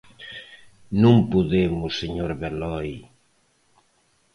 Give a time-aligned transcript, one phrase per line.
[1.01, 2.91] ¡Non podemos, señor Beloi!